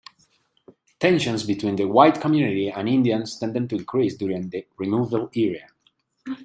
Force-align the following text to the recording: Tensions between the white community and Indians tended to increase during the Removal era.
Tensions 0.99 1.43
between 1.45 1.75
the 1.75 1.85
white 1.87 2.19
community 2.19 2.71
and 2.71 2.89
Indians 2.89 3.37
tended 3.37 3.69
to 3.69 3.75
increase 3.75 4.17
during 4.17 4.49
the 4.49 4.65
Removal 4.79 5.29
era. 5.35 5.67